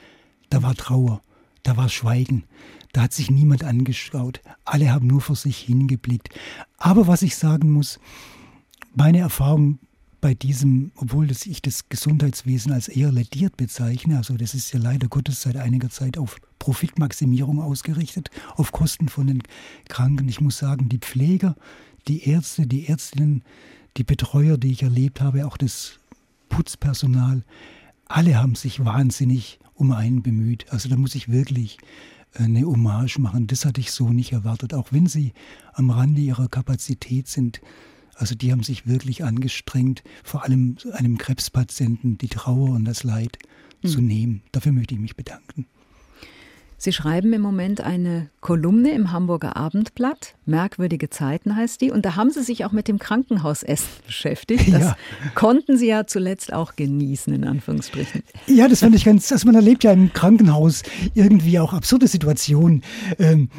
[0.48, 1.22] da war Trauer,
[1.62, 2.44] da war Schweigen.
[2.92, 4.40] Da hat sich niemand angeschaut.
[4.64, 6.30] Alle haben nur vor sich hingeblickt.
[6.78, 8.00] Aber was ich sagen muss,
[8.94, 9.78] meine Erfahrung
[10.20, 14.78] bei diesem, obwohl das ich das Gesundheitswesen als eher lediert bezeichne, also das ist ja
[14.78, 19.42] leider Gottes seit einiger Zeit auf Profitmaximierung ausgerichtet, auf Kosten von den
[19.88, 20.28] Kranken.
[20.28, 21.56] Ich muss sagen, die Pfleger,
[22.06, 23.44] die Ärzte, die Ärztinnen,
[23.96, 25.98] die Betreuer, die ich erlebt habe, auch das
[26.50, 27.44] Putzpersonal,
[28.06, 30.66] alle haben sich wahnsinnig um einen bemüht.
[30.70, 31.78] Also da muss ich wirklich
[32.34, 33.46] eine Hommage machen.
[33.46, 35.32] Das hatte ich so nicht erwartet, auch wenn sie
[35.72, 37.60] am Rande ihrer Kapazität sind.
[38.14, 43.38] Also die haben sich wirklich angestrengt, vor allem einem Krebspatienten die Trauer und das Leid
[43.82, 43.88] mhm.
[43.88, 44.42] zu nehmen.
[44.52, 45.66] Dafür möchte ich mich bedanken.
[46.82, 50.34] Sie schreiben im Moment eine Kolumne im Hamburger Abendblatt.
[50.46, 51.90] Merkwürdige Zeiten heißt die.
[51.90, 54.72] Und da haben Sie sich auch mit dem Krankenhausessen beschäftigt.
[54.72, 54.96] Das ja.
[55.34, 58.22] konnten Sie ja zuletzt auch genießen, in Anführungsstrichen.
[58.46, 62.82] Ja, das fand ich ganz, also man erlebt ja im Krankenhaus irgendwie auch absurde Situationen.
[63.18, 63.50] Ähm,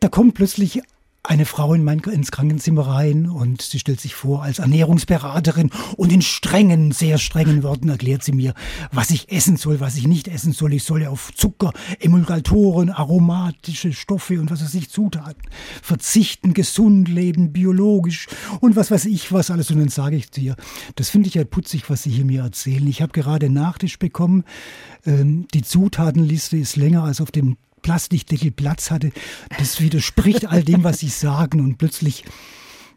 [0.00, 0.80] da kommt plötzlich
[1.22, 6.12] eine Frau in mein, ins Krankenzimmer rein und sie stellt sich vor als Ernährungsberaterin und
[6.12, 8.54] in strengen, sehr strengen Worten erklärt sie mir,
[8.90, 10.72] was ich essen soll, was ich nicht essen soll.
[10.72, 15.42] Ich soll ja auf Zucker, Emulgatoren, aromatische Stoffe und was weiß ich, Zutaten
[15.82, 18.26] verzichten, gesund leben, biologisch
[18.60, 19.70] und was weiß ich was alles.
[19.70, 20.56] Und dann sage ich dir,
[20.96, 22.86] das finde ich ja putzig, was Sie hier mir erzählen.
[22.86, 24.44] Ich habe gerade Nachtisch bekommen.
[25.04, 29.12] Ähm, die Zutatenliste ist länger als auf dem Plastikdeckel Platz hatte.
[29.58, 31.60] Das widerspricht all dem, was Sie sagen.
[31.60, 32.24] Und plötzlich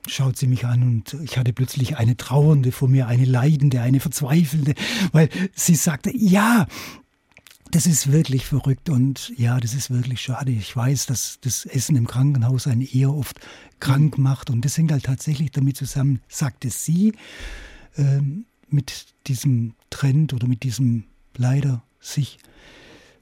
[0.08, 4.00] schaut sie mich an und ich hatte plötzlich eine Trauernde vor mir, eine Leidende, eine
[4.00, 4.74] Verzweifelnde,
[5.12, 6.68] weil sie sagte, ja,
[7.72, 10.52] das ist wirklich verrückt und ja, das ist wirklich schade.
[10.52, 13.40] Ich weiß, dass das Essen im Krankenhaus einen eher oft
[13.80, 17.14] krank macht und das hängt halt tatsächlich damit zusammen, sagte sie,
[17.96, 18.22] äh,
[18.70, 22.38] mit diesem Trend oder mit diesem leider sich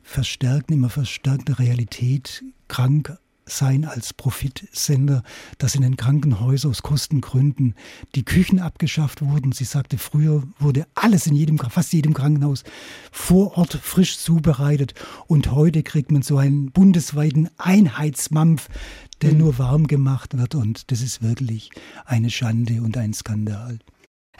[0.04, 5.24] verstärkten, immer verstärkte Realität, krank sein als Profitsender,
[5.58, 7.76] dass in den Krankenhäusern aus Kostengründen
[8.16, 9.52] die Küchen abgeschafft wurden.
[9.52, 12.64] Sie sagte, früher wurde alles in jedem, fast jedem Krankenhaus
[13.12, 14.94] vor Ort frisch zubereitet
[15.28, 18.70] und heute kriegt man so einen bundesweiten Einheitsmampf,
[19.22, 19.40] der mhm.
[19.40, 21.72] nur warm gemacht wird und das ist wirklich
[22.06, 23.80] eine Schande und ein Skandal.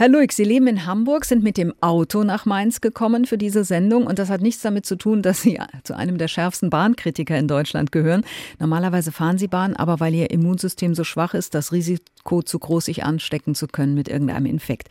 [0.02, 3.64] Herr Luig, Sie leben in Hamburg, sind mit dem Auto nach Mainz gekommen für diese
[3.64, 7.38] Sendung und das hat nichts damit zu tun, dass Sie zu einem der schärfsten Bahnkritiker
[7.38, 8.26] in Deutschland gehören.
[8.58, 12.86] Normalerweise fahren Sie Bahn, aber weil Ihr Immunsystem so schwach ist, das Risiko zu groß,
[12.86, 14.90] sich anstecken zu können mit irgendeinem Infekt.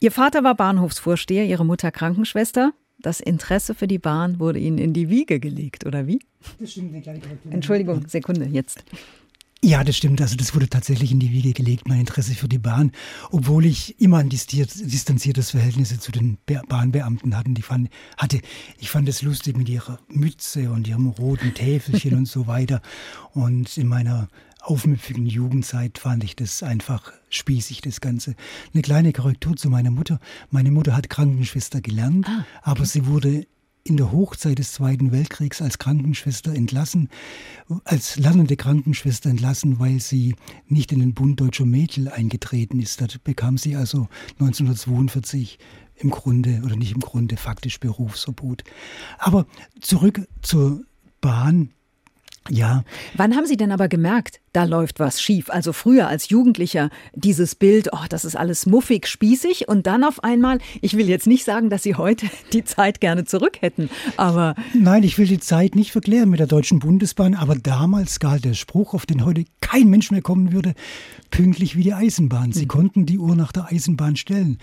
[0.00, 2.72] Ihr Vater war Bahnhofsvorsteher, Ihre Mutter Krankenschwester.
[2.98, 6.18] Das Interesse für die Bahn wurde Ihnen in die Wiege gelegt, oder wie?
[6.58, 7.06] Das stimmt,
[7.50, 8.82] Entschuldigung, Sekunde, jetzt.
[9.64, 10.20] Ja, das stimmt.
[10.20, 12.92] Also das wurde tatsächlich in die Wiege gelegt, mein Interesse für die Bahn,
[13.30, 17.54] obwohl ich immer ein distanziertes Verhältnis zu den Bahnbeamten hatten.
[17.54, 18.42] Die fand, hatte.
[18.78, 22.82] Ich fand es lustig mit ihrer Mütze und ihrem roten Täfelchen und so weiter.
[23.32, 24.28] Und in meiner
[24.60, 28.34] aufmüpfigen Jugendzeit fand ich das einfach spießig, das Ganze.
[28.74, 30.20] Eine kleine Korrektur zu meiner Mutter.
[30.50, 32.60] Meine Mutter hat Krankenschwester gelernt, ah, okay.
[32.64, 33.46] aber sie wurde
[33.84, 37.10] in der Hochzeit des Zweiten Weltkriegs als Krankenschwester entlassen,
[37.84, 40.34] als lernende Krankenschwester entlassen, weil sie
[40.66, 43.02] nicht in den Bund Deutscher Mädel eingetreten ist.
[43.02, 44.08] Da bekam sie also
[44.40, 45.58] 1942
[45.96, 48.64] im Grunde oder nicht im Grunde faktisch Berufsverbot.
[49.18, 49.46] Aber
[49.80, 50.82] zurück zur
[51.20, 51.70] Bahn.
[52.50, 52.84] Ja.
[53.16, 55.48] Wann haben Sie denn aber gemerkt, da läuft was schief?
[55.48, 60.22] Also früher als Jugendlicher dieses Bild, oh, das ist alles muffig, spießig und dann auf
[60.22, 64.54] einmal, ich will jetzt nicht sagen, dass Sie heute die Zeit gerne zurück hätten, aber.
[64.74, 68.54] Nein, ich will die Zeit nicht verklären mit der Deutschen Bundesbahn, aber damals galt der
[68.54, 70.74] Spruch, auf den heute kein Mensch mehr kommen würde,
[71.30, 72.52] pünktlich wie die Eisenbahn.
[72.52, 72.68] Sie mhm.
[72.68, 74.58] konnten die Uhr nach der Eisenbahn stellen.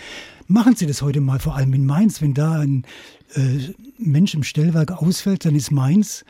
[0.47, 2.85] Machen Sie das heute mal, vor allem in Mainz, wenn da ein
[3.33, 6.23] äh, Mensch im Stellwerk ausfällt, dann ist Mainz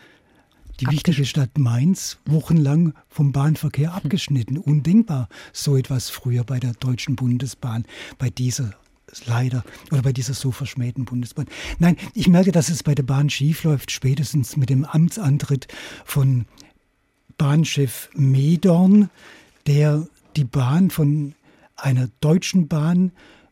[0.81, 4.57] die wichtige Stadt Mainz wochenlang vom Bahnverkehr abgeschnitten.
[4.57, 7.85] Undenkbar so etwas früher bei der Deutschen Bundesbahn,
[8.17, 8.73] bei dieser
[9.25, 11.45] leider oder bei dieser so verschmähten Bundesbahn.
[11.79, 15.67] Nein, ich merke, dass es bei der Bahn schiefläuft, spätestens mit dem Amtsantritt
[16.05, 16.45] von
[17.37, 19.09] Bahnchef Medorn,
[19.67, 21.35] der die Bahn von
[21.75, 23.11] einer deutschen Bahn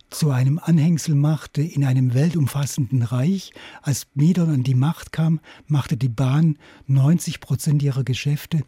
[0.10, 3.52] zu einem Anhängsel machte in einem weltumfassenden Reich.
[3.82, 8.64] Als Medon an die Macht kam, machte die Bahn 90 Prozent ihrer Geschäfte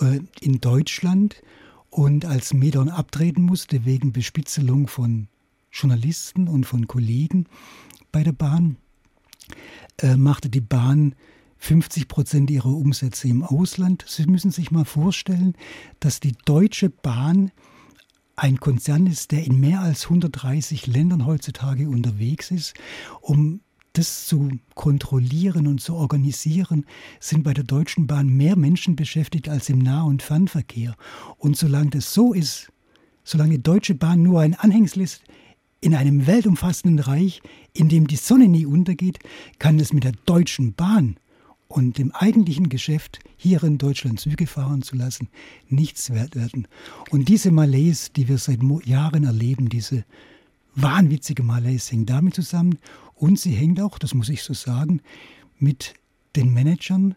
[0.00, 1.42] äh, in Deutschland.
[1.90, 5.28] Und als Medon abtreten musste wegen Bespitzelung von
[5.70, 7.46] Journalisten und von Kollegen
[8.12, 8.76] bei der Bahn,
[9.98, 11.14] äh, machte die Bahn
[11.58, 14.04] 50 Prozent ihrer Umsätze im Ausland.
[14.06, 15.54] Sie müssen sich mal vorstellen,
[16.00, 17.50] dass die Deutsche Bahn
[18.38, 22.74] ein Konzern ist, der in mehr als 130 Ländern heutzutage unterwegs ist,
[23.20, 23.60] um
[23.94, 26.86] das zu kontrollieren und zu organisieren,
[27.18, 30.94] sind bei der Deutschen Bahn mehr Menschen beschäftigt als im Nah- und Fernverkehr.
[31.36, 32.70] Und solange das so ist,
[33.24, 35.22] solange Deutsche Bahn nur ein Anhängsel ist
[35.80, 39.18] in einem weltumfassenden Reich, in dem die Sonne nie untergeht,
[39.58, 41.16] kann es mit der Deutschen Bahn
[41.68, 45.28] und dem eigentlichen Geschäft, hier in Deutschland Züge fahren zu lassen,
[45.68, 46.66] nichts wert werden.
[47.10, 50.04] Und diese Malaise, die wir seit Jahren erleben, diese
[50.74, 52.78] wahnwitzige Malaise, hängt damit zusammen
[53.14, 55.02] und sie hängt auch, das muss ich so sagen,
[55.58, 55.94] mit
[56.36, 57.14] den Managern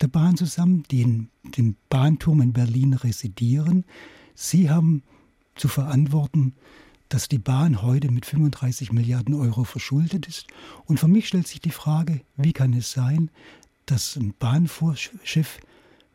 [0.00, 3.84] der Bahn zusammen, die in dem Bahnturm in Berlin residieren.
[4.34, 5.02] Sie haben
[5.54, 6.54] zu verantworten,
[7.08, 10.46] dass die Bahn heute mit 35 Milliarden Euro verschuldet ist.
[10.86, 13.30] Und für mich stellt sich die Frage, wie kann es sein,
[13.86, 15.58] dass ein Bahnvorschiff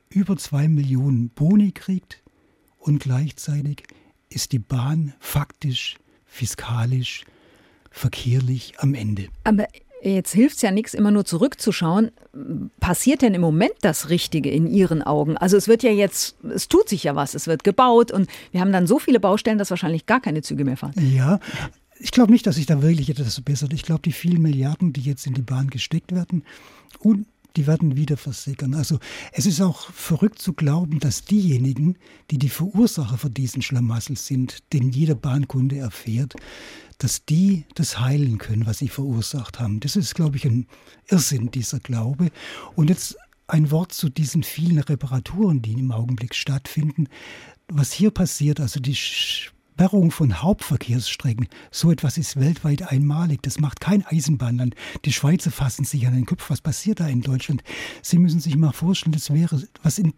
[0.10, 2.22] über zwei Millionen Boni kriegt
[2.80, 3.84] und gleichzeitig
[4.30, 7.26] ist die Bahn faktisch, fiskalisch,
[7.92, 9.28] verkehrlich am Ende.
[9.44, 9.68] Aber
[10.02, 12.12] jetzt hilft es ja nichts, immer nur zurückzuschauen.
[12.80, 15.38] Passiert denn im Moment das Richtige in Ihren Augen?
[15.38, 18.62] Also es wird ja jetzt, es tut sich ja was, es wird gebaut und wir
[18.62, 20.94] haben dann so viele Baustellen, dass wahrscheinlich gar keine Züge mehr fahren.
[20.98, 21.40] Ja,
[22.00, 23.74] ich glaube nicht, dass sich da wirklich etwas verbessert.
[23.74, 26.44] Ich glaube, die vielen Milliarden, die jetzt in die Bahn gesteckt werden,
[27.00, 27.28] und
[27.58, 28.76] die werden wieder versickern.
[28.76, 29.00] Also
[29.32, 31.98] es ist auch verrückt zu glauben, dass diejenigen,
[32.32, 36.36] die die Verursacher für diesen Schlamassel sind, den jeder Bahnkunde erfährt,
[37.00, 39.80] dass die das heilen können, was sie verursacht haben.
[39.80, 40.68] Das ist, glaube ich, ein
[41.10, 42.30] Irrsinn, dieser Glaube.
[42.76, 43.18] Und jetzt
[43.48, 47.08] ein Wort zu diesen vielen Reparaturen, die im Augenblick stattfinden.
[47.68, 48.96] Was hier passiert, also die
[49.78, 53.44] Sperrung von Hauptverkehrsstrecken, so etwas ist weltweit einmalig.
[53.44, 54.74] Das macht kein Eisenbahnland.
[55.06, 56.50] Die Schweizer fassen sich an den Kopf.
[56.50, 57.64] Was passiert da in Deutschland?
[58.02, 60.16] Sie müssen sich mal vorstellen, das wäre, was in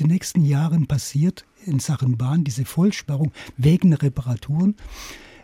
[0.00, 4.74] den nächsten Jahren passiert in Sachen Bahn, diese Vollsperrung wegen Reparaturen.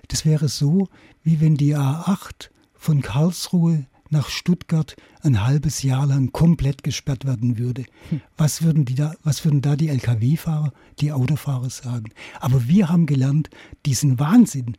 [0.09, 0.89] Das wäre so,
[1.23, 7.59] wie wenn die A8 von Karlsruhe nach Stuttgart ein halbes Jahr lang komplett gesperrt werden
[7.59, 7.85] würde.
[8.11, 8.21] Hm.
[8.37, 12.11] Was würden, die da, was würden da die Lkw-Fahrer, die Autofahrer sagen?
[12.41, 13.51] Aber wir haben gelernt,
[13.85, 14.77] diesen Wahnsinn,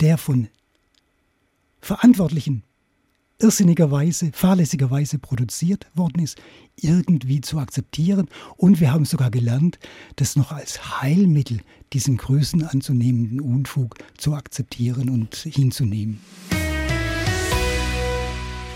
[0.00, 0.48] der von
[1.80, 2.62] Verantwortlichen
[3.42, 6.40] irrsinnigerweise, fahrlässigerweise produziert worden ist,
[6.76, 8.28] irgendwie zu akzeptieren.
[8.56, 9.78] Und wir haben sogar gelernt,
[10.16, 11.60] das noch als Heilmittel,
[11.92, 16.20] diesen Größen anzunehmenden Unfug zu akzeptieren und hinzunehmen.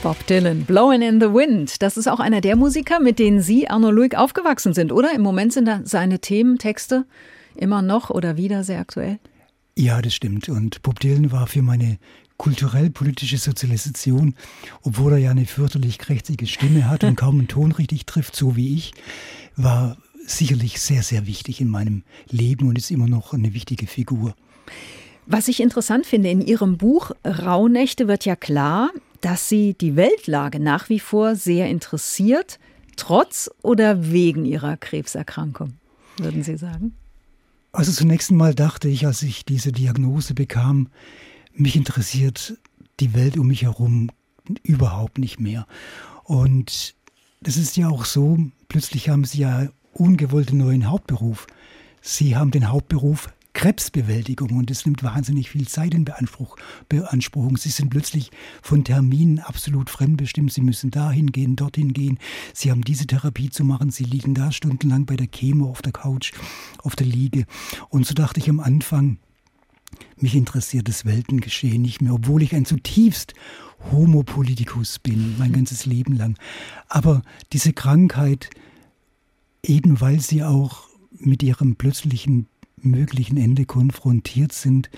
[0.06, 1.82] Bob Dylan, Blowing in the Wind.
[1.82, 5.12] Das ist auch einer der Musiker, mit denen Sie, Arno Luig, aufgewachsen sind, oder?
[5.12, 7.06] Im Moment sind da seine Themen, Texte
[7.56, 9.18] immer noch oder wieder sehr aktuell.
[9.76, 10.48] Ja, das stimmt.
[10.48, 11.98] Und Bob Dylan war für meine
[12.36, 14.36] kulturell-politische Sozialisation,
[14.82, 18.54] obwohl er ja eine fürchterlich krächzige Stimme hat und kaum einen Ton richtig trifft, so
[18.54, 18.92] wie ich,
[19.56, 24.36] war sicherlich sehr, sehr wichtig in meinem Leben und ist immer noch eine wichtige Figur.
[25.26, 28.90] Was ich interessant finde, in Ihrem Buch Rauhnächte wird ja klar,
[29.20, 32.58] dass Sie die Weltlage nach wie vor sehr interessiert,
[32.96, 35.74] trotz oder wegen Ihrer Krebserkrankung,
[36.18, 36.94] würden Sie sagen?
[37.72, 40.88] Also zunächst einmal dachte ich, als ich diese Diagnose bekam,
[41.52, 42.56] mich interessiert
[43.00, 44.10] die Welt um mich herum
[44.62, 45.66] überhaupt nicht mehr.
[46.24, 46.94] Und
[47.40, 51.46] das ist ja auch so, plötzlich haben Sie ja ungewollt einen neuen Hauptberuf.
[52.00, 56.56] Sie haben den Hauptberuf Krebsbewältigung und es nimmt wahnsinnig viel Zeit in Beanspruch,
[56.90, 57.56] Beanspruchung.
[57.56, 60.52] Sie sind plötzlich von Terminen absolut fremdbestimmt.
[60.52, 62.18] Sie müssen dahin gehen, dorthin gehen.
[62.52, 63.90] Sie haben diese Therapie zu machen.
[63.90, 66.34] Sie liegen da stundenlang bei der Chemo auf der Couch,
[66.82, 67.46] auf der Liege.
[67.88, 69.16] Und so dachte ich am Anfang,
[70.18, 73.32] mich interessiert das Weltengeschehen nicht mehr, obwohl ich ein zutiefst
[73.90, 76.36] Homo politicus bin, mein ganzes Leben lang.
[76.90, 77.22] Aber
[77.54, 78.50] diese Krankheit,
[79.62, 84.90] eben weil sie auch mit ihrem plötzlichen möglichen Ende konfrontiert sind,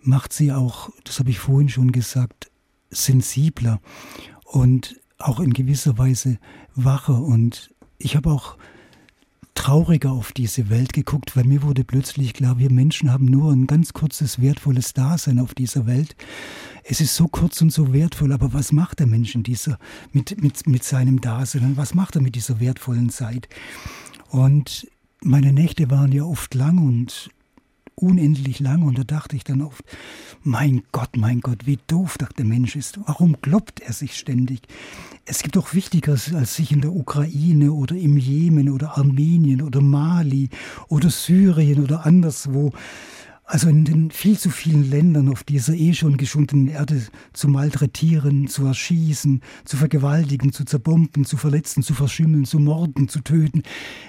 [0.00, 2.50] macht sie auch, das habe ich vorhin schon gesagt,
[2.90, 3.80] sensibler
[4.44, 6.38] und auch in gewisser Weise
[6.74, 7.20] wacher.
[7.20, 8.56] Und ich habe auch
[9.54, 13.66] trauriger auf diese Welt geguckt, weil mir wurde plötzlich klar, wir Menschen haben nur ein
[13.66, 16.16] ganz kurzes, wertvolles Dasein auf dieser Welt.
[16.82, 19.78] Es ist so kurz und so wertvoll, aber was macht der Mensch in dieser,
[20.12, 23.48] mit, mit, mit seinem Dasein was macht er mit dieser wertvollen Zeit?
[24.28, 24.88] Und
[25.24, 27.30] meine Nächte waren ja oft lang und
[27.96, 29.84] unendlich lang und da dachte ich dann oft,
[30.42, 32.98] mein Gott, mein Gott, wie doof doch der Mensch ist.
[33.06, 34.62] Warum kloppt er sich ständig?
[35.24, 39.80] Es gibt doch Wichtigeres, als sich in der Ukraine oder im Jemen oder Armenien oder
[39.80, 40.50] Mali
[40.88, 42.72] oder Syrien oder anderswo
[43.44, 47.02] also in den viel zu vielen Ländern auf dieser eh schon geschundenen Erde
[47.32, 53.20] zu malträtieren, zu erschießen, zu vergewaltigen, zu zerbomben, zu verletzen, zu verschimmeln, zu morden, zu
[53.20, 53.62] töten.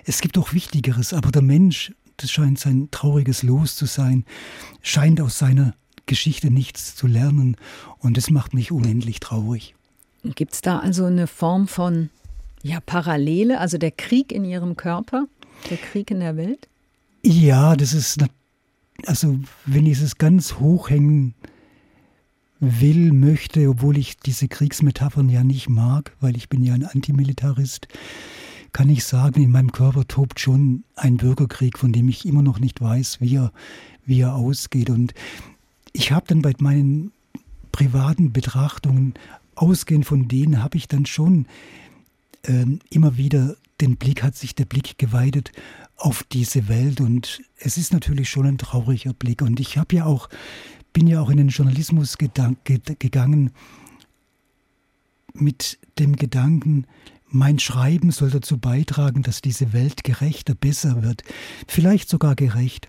[0.05, 4.25] Es gibt auch Wichtigeres, aber der Mensch das scheint sein trauriges Los zu sein,
[4.81, 5.73] scheint aus seiner
[6.05, 7.57] Geschichte nichts zu lernen
[7.99, 9.75] und das macht mich unendlich traurig.
[10.23, 12.09] Gibt es da also eine Form von
[12.63, 15.27] ja, Parallele, also der Krieg in Ihrem Körper,
[15.69, 16.67] der Krieg in der Welt?
[17.23, 18.23] Ja, das ist,
[19.05, 21.35] also wenn ich es ganz hochhängen
[22.59, 27.87] will, möchte, obwohl ich diese Kriegsmetaphern ja nicht mag, weil ich bin ja ein Antimilitarist,
[28.71, 32.59] kann ich sagen, in meinem Körper tobt schon ein Bürgerkrieg, von dem ich immer noch
[32.59, 33.51] nicht weiß, wie er,
[34.05, 34.89] wie er ausgeht.
[34.89, 35.13] Und
[35.93, 37.11] ich habe dann bei meinen
[37.71, 39.13] privaten Betrachtungen,
[39.55, 41.45] ausgehend von denen, habe ich dann schon
[42.43, 45.51] ähm, immer wieder den Blick, hat sich der Blick geweitet
[45.97, 47.01] auf diese Welt.
[47.01, 49.41] Und es ist natürlich schon ein trauriger Blick.
[49.41, 50.29] Und ich habe ja auch,
[50.93, 53.51] bin ja auch in den Journalismus gegangen
[55.33, 56.87] mit dem Gedanken,
[57.27, 61.23] mein Schreiben soll dazu beitragen, dass diese Welt gerechter, besser wird,
[61.67, 62.87] vielleicht sogar gerecht.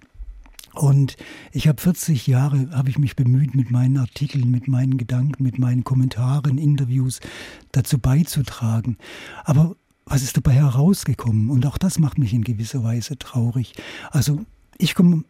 [0.73, 1.17] Und
[1.53, 5.59] ich habe 40 Jahre, habe ich mich bemüht, mit meinen Artikeln, mit meinen Gedanken, mit
[5.59, 7.21] meinen Kommentaren, Interviews
[7.73, 8.99] dazu beizutragen.
[9.45, 11.51] Aber was ist dabei herausgekommen?
[11.51, 13.75] Und auch das macht mich in gewisser Weise traurig.
[14.11, 14.41] Also
[14.79, 15.25] ich komm,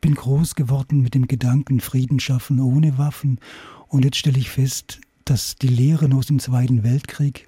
[0.00, 3.38] bin groß geworden mit dem Gedanken, Frieden schaffen ohne Waffen.
[3.88, 7.46] Und jetzt stelle ich fest, dass die Lehren aus dem Zweiten Weltkrieg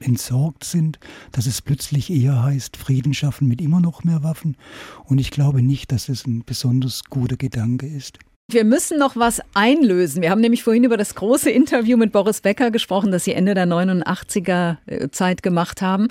[0.00, 0.98] entsorgt sind,
[1.30, 4.56] dass es plötzlich eher heißt, Frieden schaffen mit immer noch mehr Waffen.
[5.04, 8.18] Und ich glaube nicht, dass es ein besonders guter Gedanke ist.
[8.50, 10.20] Wir müssen noch was einlösen.
[10.20, 13.54] Wir haben nämlich vorhin über das große Interview mit Boris Becker gesprochen, das Sie Ende
[13.54, 16.08] der 89er äh, Zeit gemacht haben.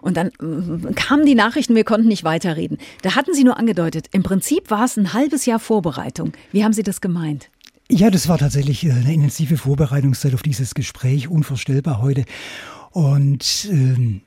[0.00, 2.78] Und dann äh, kamen die Nachrichten, wir konnten nicht weiterreden.
[3.02, 6.32] Da hatten Sie nur angedeutet, im Prinzip war es ein halbes Jahr Vorbereitung.
[6.52, 7.50] Wie haben Sie das gemeint?
[7.90, 12.24] Ja, das war tatsächlich äh, eine intensive Vorbereitungszeit auf dieses Gespräch, unvorstellbar heute.
[12.90, 14.22] Und ähm,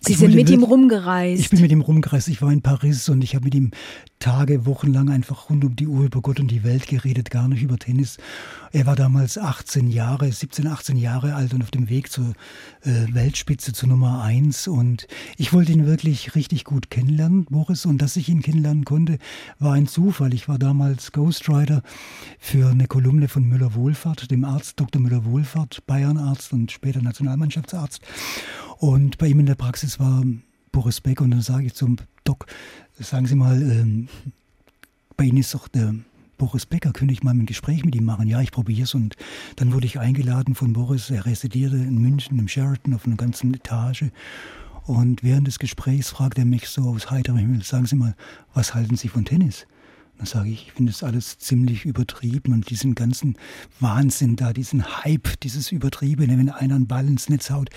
[0.00, 1.40] Sie sind mit ihm rumgereist.
[1.40, 2.28] Ich bin mit ihm rumgereist.
[2.28, 3.70] Ich war in Paris und ich habe mit ihm
[4.18, 7.62] Tage, Wochenlang einfach rund um die Uhr über Gott und die Welt geredet, gar nicht
[7.62, 8.16] über Tennis.
[8.72, 12.32] Er war damals 18 Jahre, 17, 18 Jahre alt und auf dem Weg zur
[12.82, 14.68] äh, Weltspitze, zur Nummer 1.
[14.68, 15.06] Und
[15.36, 17.86] ich wollte ihn wirklich richtig gut kennenlernen, Boris.
[17.86, 19.18] Und dass ich ihn kennenlernen konnte,
[19.58, 20.34] war ein Zufall.
[20.34, 21.82] Ich war damals Ghostwriter
[22.38, 25.00] für eine Kolumne von Müller-Wohlfahrt, dem Arzt Dr.
[25.00, 28.00] Müller-Wohlfahrt, Bayernarzt und später Nationalmannschaftsarzt.
[28.78, 30.24] Und bei ihm in der Praxis war
[30.72, 32.46] Boris Beck und dann sage ich zum Doc,
[32.98, 34.08] sagen Sie mal, ähm,
[35.16, 35.94] bei Ihnen ist doch der
[36.38, 38.28] Boris Becker, könnte ich mal ein Gespräch mit ihm machen?
[38.28, 38.94] Ja, ich probiere es.
[38.94, 39.16] Und
[39.56, 41.08] dann wurde ich eingeladen von Boris.
[41.08, 44.06] Er residierte in München im Sheraton auf einer ganzen Etage.
[44.84, 48.14] Und während des Gesprächs fragt er mich so aus heiterem Himmel, sagen Sie mal,
[48.54, 49.66] was halten Sie von Tennis?
[50.18, 53.36] Dann sage ich, ich finde das alles ziemlich übertrieben und diesen ganzen
[53.80, 57.68] Wahnsinn da, diesen Hype, dieses Übertriebene, wenn einer einen Ball ins Netz haut,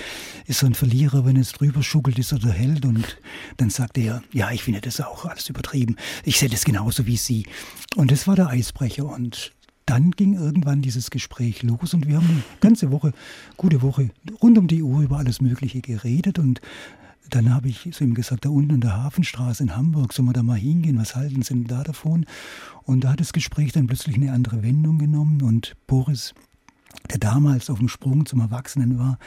[0.45, 2.85] ist so ein Verlierer, wenn es drüber schuckelt, ist er der Held.
[2.85, 3.17] Und
[3.57, 5.97] dann sagt er, ja, ich finde das auch alles übertrieben.
[6.23, 7.45] Ich sehe das genauso wie Sie.
[7.95, 9.05] Und das war der Eisbrecher.
[9.05, 9.51] Und
[9.85, 13.11] dann ging irgendwann dieses Gespräch los und wir haben eine ganze Woche,
[13.57, 16.61] gute Woche, rund um die Uhr über alles Mögliche geredet und
[17.29, 20.33] dann habe ich zu ihm gesagt, da unten in der Hafenstraße in Hamburg, sollen wir
[20.33, 22.25] da mal hingehen, was halten Sie denn da davon?
[22.83, 26.33] Und da hat das Gespräch dann plötzlich eine andere Wendung genommen und Boris
[27.09, 29.19] der damals auf dem Sprung zum Erwachsenen war,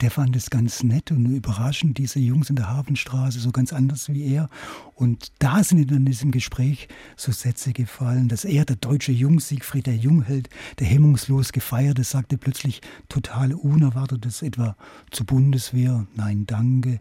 [0.00, 4.08] der fand es ganz nett und überraschend, diese Jungs in der Hafenstraße, so ganz anders
[4.08, 4.48] wie er.
[4.94, 9.86] Und da sind in diesem Gespräch so Sätze gefallen, dass er, der deutsche Jung Siegfried,
[9.86, 14.76] der Jungheld, der hemmungslos gefeierte, sagte plötzlich total unerwartetes etwa
[15.10, 17.00] zur Bundeswehr, nein, danke,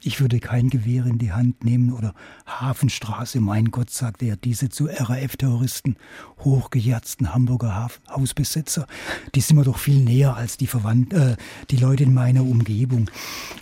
[0.00, 2.14] ich würde kein Gewehr in die Hand nehmen oder
[2.46, 5.96] Hafenstraße, mein Gott, sagte er, diese zu RAF-Terroristen,
[6.40, 8.86] hochgejatzten Hamburger Hausbesetzer,
[9.34, 11.36] die sind mir doch viel näher als die Verwandten, äh,
[11.70, 13.10] die Leute in meinem meiner Umgebung.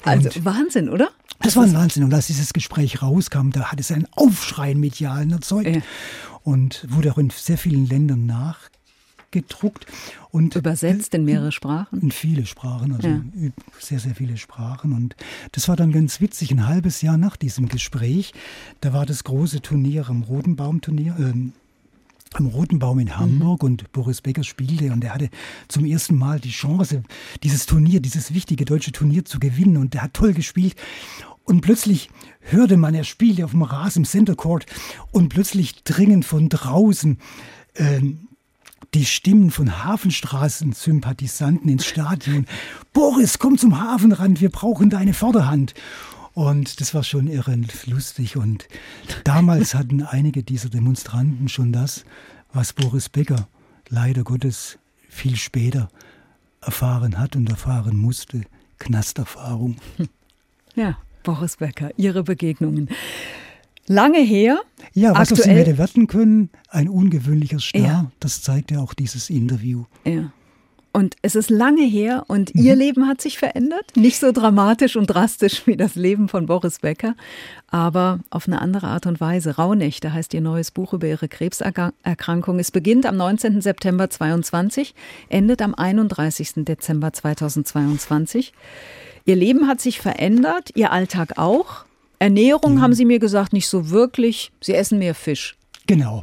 [0.05, 1.11] Also und Wahnsinn, oder?
[1.41, 2.05] Das war ein Wahnsinn.
[2.05, 5.83] Und als dieses Gespräch rauskam, da hat es einen Aufschrei medialen erzeugt ja.
[6.43, 9.87] und wurde auch in sehr vielen Ländern nachgedruckt.
[10.31, 12.01] Und Übersetzt in mehrere Sprachen?
[12.01, 13.21] In viele Sprachen, also ja.
[13.79, 14.93] sehr, sehr viele Sprachen.
[14.93, 15.17] Und
[15.53, 16.53] das war dann ganz witzig.
[16.53, 18.33] Ein halbes Jahr nach diesem Gespräch,
[18.81, 21.53] da war das große Turnier am Rotenbaum-Turnier, äh,
[22.35, 23.69] am Roten Baum in Hamburg mhm.
[23.69, 25.31] und Boris Becker spielte und er hatte
[25.69, 27.03] zum ersten Mal die Chance,
[27.43, 30.77] dieses Turnier, dieses wichtige deutsche Turnier zu gewinnen und er hat toll gespielt.
[31.45, 32.09] Und plötzlich
[32.41, 34.67] hörte man, er spielte auf dem Rasen im Center Court
[35.11, 37.19] und plötzlich dringen von draußen
[37.75, 38.01] äh,
[38.95, 42.47] die Stimmen von Hafenstraßen-Sympathisanten ins Stadion.
[42.93, 45.75] Boris, komm zum Hafenrand, wir brauchen deine Vorderhand.
[46.35, 48.37] Und das war schon irre lustig.
[48.37, 48.69] Und
[49.25, 52.05] damals hatten einige dieser Demonstranten schon das,
[52.53, 53.49] was Boris Becker
[53.89, 54.79] leider Gottes
[55.09, 55.91] viel später
[56.61, 58.43] erfahren hat und erfahren musste.
[58.79, 59.77] Knasterfahrung.
[60.75, 62.89] Ja, Boris Becker, Ihre Begegnungen.
[63.87, 64.59] Lange her.
[64.95, 68.11] Ja, was aktuell, aus ihm hätte werden können, ein ungewöhnlicher Star, ja.
[68.21, 69.85] das zeigt ja auch dieses Interview.
[70.07, 70.33] Ja.
[70.95, 72.63] Und es ist lange her und mhm.
[72.63, 73.97] ihr Leben hat sich verändert.
[73.97, 77.15] Nicht so dramatisch und drastisch wie das Leben von Boris Becker,
[77.69, 79.57] aber auf eine andere Art und Weise.
[79.57, 82.59] Rauhnächte heißt ihr neues Buch über ihre Krebserkrankung.
[82.59, 83.63] Es beginnt am 19.
[83.63, 84.95] September 22,
[85.31, 86.65] endet am 31.
[86.65, 88.53] Dezember 2022.
[89.25, 91.85] Ihr Leben hat sich verändert, ihr Alltag auch.
[92.19, 92.81] Ernährung, mhm.
[92.83, 94.53] haben Sie mir gesagt, nicht so wirklich.
[94.61, 95.57] Sie essen mehr Fisch.
[95.87, 96.23] Genau.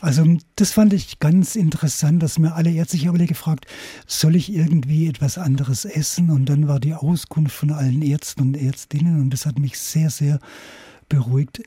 [0.00, 0.24] Also
[0.56, 3.66] das fand ich ganz interessant, dass mir alle Ärzte, alle gefragt,
[4.06, 6.30] soll ich irgendwie etwas anderes essen?
[6.30, 10.10] Und dann war die Auskunft von allen Ärzten und Ärztinnen und das hat mich sehr,
[10.10, 10.38] sehr
[11.08, 11.62] beruhigt.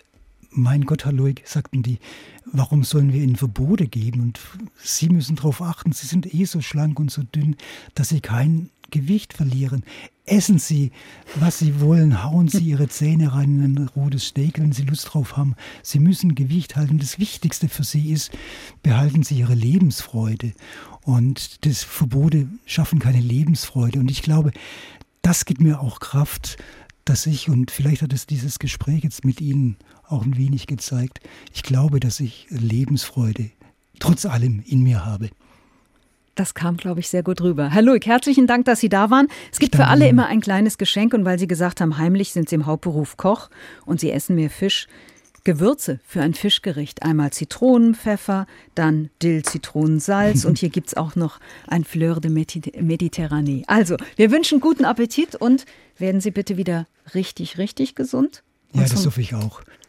[0.52, 2.00] Mein Gott, Herr Loik, sagten die,
[2.46, 4.22] warum sollen wir Ihnen Verbote geben?
[4.22, 4.40] Und
[4.84, 7.56] Sie müssen darauf achten, Sie sind eh so schlank und so dünn,
[7.96, 9.84] dass Sie kein Gewicht verlieren.
[10.26, 10.92] Essen Sie,
[11.36, 12.24] was Sie wollen.
[12.24, 15.56] Hauen Sie Ihre Zähne rein in ein rotes Steak, wenn Sie Lust drauf haben.
[15.82, 17.00] Sie müssen Gewicht halten.
[17.00, 18.32] Das Wichtigste für Sie ist,
[18.84, 20.54] behalten Sie Ihre Lebensfreude.
[21.04, 24.00] Und das Verbote schaffen keine Lebensfreude.
[24.00, 24.52] Und ich glaube,
[25.22, 26.58] das gibt mir auch Kraft,
[27.06, 29.78] dass ich, und vielleicht hat es dieses Gespräch jetzt mit Ihnen
[30.08, 31.20] auch ein wenig gezeigt,
[31.54, 33.50] ich glaube, dass ich Lebensfreude
[34.00, 35.30] trotz allem in mir habe.
[36.42, 37.70] Das kam, glaube ich, sehr gut rüber.
[37.70, 39.28] Herr Luig, herzlichen Dank, dass Sie da waren.
[39.52, 42.50] Es gibt für alle immer ein kleines Geschenk und weil Sie gesagt haben, heimlich sind
[42.50, 43.52] Sie im Hauptberuf Koch
[43.86, 44.88] und Sie essen mehr Fisch.
[45.44, 47.04] Gewürze für ein Fischgericht.
[47.04, 53.64] Einmal Zitronenpfeffer, dann Dill, Zitronensalz und hier gibt es auch noch ein Fleur de Mediterranee.
[53.68, 55.66] Also, wir wünschen guten Appetit und
[56.00, 58.42] werden Sie bitte wieder richtig, richtig gesund.
[58.74, 59.62] Ja, das hoffe ich auch.